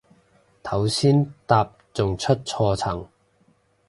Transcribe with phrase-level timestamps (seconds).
[0.63, 3.07] 頭先搭仲出錯層